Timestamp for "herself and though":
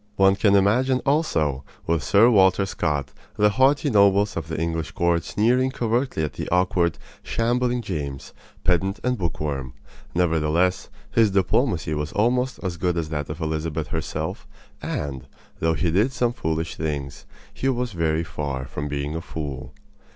13.89-15.75